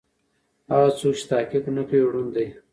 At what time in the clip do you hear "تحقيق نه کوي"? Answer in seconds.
1.31-2.03